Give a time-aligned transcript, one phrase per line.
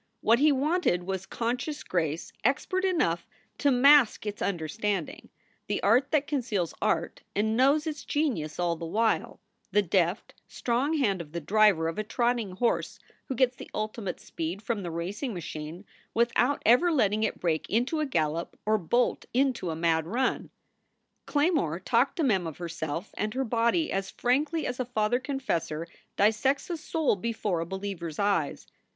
[0.21, 3.27] What he wanted was conscious grace expert enough
[3.59, 5.29] to mask its understanding,
[5.67, 9.39] the art that conceals art and knows its genius all the while
[9.71, 14.19] the deft, strong hand of the driver of a trotting horse who gets the ultimate
[14.19, 19.25] speed from the racing machine without ever letting it break into a gallop or bolt
[19.35, 20.49] into a mad run.
[21.27, 25.85] Claymore talked to Mem of herself and her body as frankly as a father confessor
[26.15, 28.65] dissects a soul before a believer s eyes.